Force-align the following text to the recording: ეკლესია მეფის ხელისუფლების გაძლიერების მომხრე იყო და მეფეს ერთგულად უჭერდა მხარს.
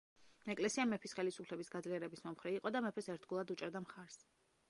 ეკლესია 0.53 0.85
მეფის 0.93 1.13
ხელისუფლების 1.17 1.69
გაძლიერების 1.75 2.25
მომხრე 2.29 2.55
იყო 2.57 2.71
და 2.77 2.83
მეფეს 2.87 3.13
ერთგულად 3.17 3.57
უჭერდა 3.57 3.85
მხარს. 3.87 4.19